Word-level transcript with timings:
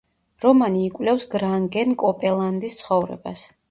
რომანი 0.45 0.81
იკვლევს 0.85 1.27
გრანგენ 1.35 1.95
კოპელანდის 2.07 2.85
ცხოვრებას. 2.85 3.51